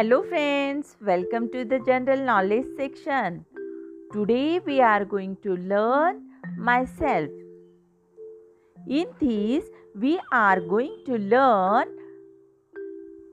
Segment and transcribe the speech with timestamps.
[0.00, 3.44] Hello, friends, welcome to the general knowledge section.
[4.14, 6.22] Today, we are going to learn
[6.56, 7.28] myself.
[8.88, 9.64] In this,
[9.94, 11.88] we are going to learn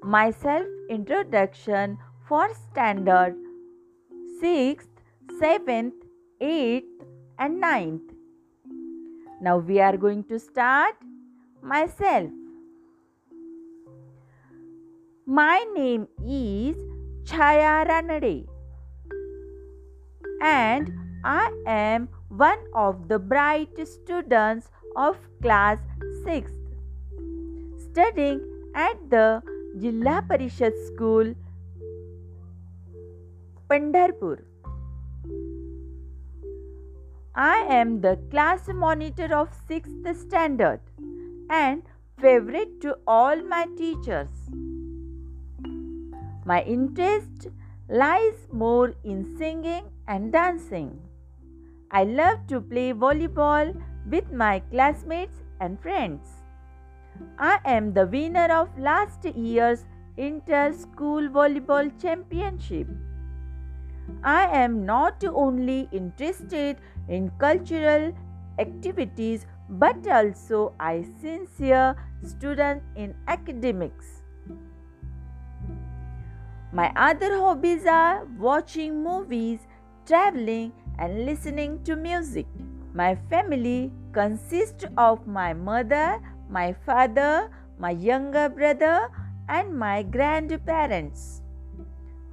[0.04, 3.34] myself introduction for standard
[4.44, 4.90] 6th,
[5.42, 5.94] 7th,
[6.42, 6.84] 8th,
[7.40, 8.10] and 9th.
[9.40, 10.96] Now, we are going to start
[11.62, 12.30] myself.
[15.30, 16.78] My name is
[17.26, 18.48] Chaya Ranade
[20.42, 20.90] and
[21.26, 25.80] I am one of the bright students of class
[26.26, 26.56] 6th
[27.78, 28.40] studying
[28.74, 29.42] at the
[29.78, 31.36] Jilla Parishad School
[33.70, 34.38] Pandharpur.
[37.36, 40.80] I am the class monitor of 6th standard
[41.50, 41.84] and
[42.18, 44.67] favorite to all my teachers.
[46.50, 47.48] My interest
[47.90, 50.98] lies more in singing and dancing.
[51.92, 53.74] I love to play volleyball
[54.10, 56.30] with my classmates and friends.
[57.38, 59.84] I am the winner of last year's
[60.16, 62.88] inter school volleyball championship.
[64.24, 66.78] I am not only interested
[67.10, 68.14] in cultural
[68.58, 74.17] activities but also a sincere student in academics.
[76.74, 79.60] My other hobbies are watching movies,
[80.06, 82.46] traveling, and listening to music.
[82.94, 89.10] My family consists of my mother, my father, my younger brother,
[89.48, 91.42] and my grandparents.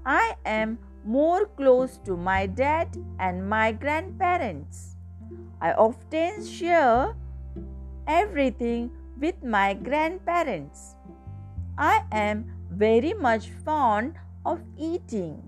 [0.05, 4.97] I am more close to my dad and my grandparents.
[5.61, 7.15] I often share
[8.07, 8.91] everything
[9.21, 10.97] with my grandparents.
[11.79, 15.43] I am very much fond of eating.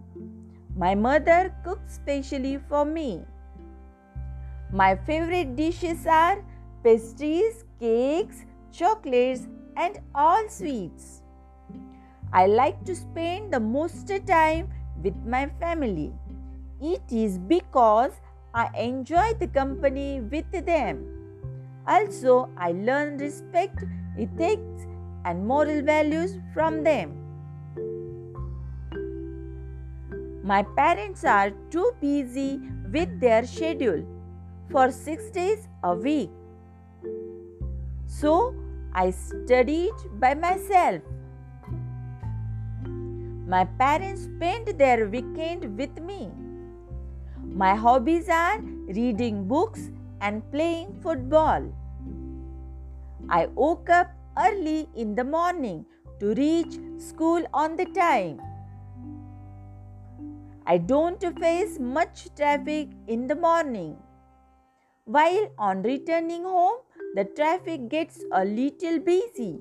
[0.77, 3.25] My mother cooks specially for me.
[4.73, 6.45] My favorite dishes are
[6.85, 11.23] pastries, cakes, chocolates, and all sweets.
[12.33, 14.69] I like to spend the most time
[15.03, 16.13] with my family.
[16.81, 18.13] It is because
[18.55, 21.05] I enjoy the company with them.
[21.87, 23.85] Also, I learn respect,
[24.19, 24.87] ethics,
[25.27, 27.15] and moral values from them.
[30.51, 32.61] My parents are too busy
[32.93, 34.05] with their schedule
[34.71, 36.31] for six days a week.
[38.07, 38.55] So
[38.95, 41.03] I studied by myself.
[43.55, 46.31] My parents spent their weekend with me.
[47.65, 48.61] My hobbies are
[49.01, 51.69] reading books and playing football.
[53.29, 55.85] I woke up early in the morning
[56.21, 58.41] to reach school on the time.
[60.67, 63.97] I don't face much traffic in the morning.
[65.05, 66.79] While on returning home,
[67.15, 69.61] the traffic gets a little busy.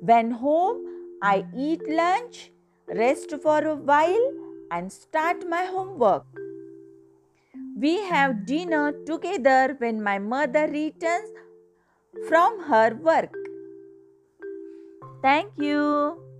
[0.00, 0.84] When home,
[1.22, 2.50] I eat lunch,
[2.88, 4.32] rest for a while,
[4.72, 6.26] and start my homework.
[7.76, 11.30] We have dinner together when my mother returns
[12.28, 13.34] from her work.
[15.22, 16.31] Thank you.